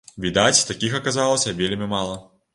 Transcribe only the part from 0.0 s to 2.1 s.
Відаць, такіх аказалася вельмі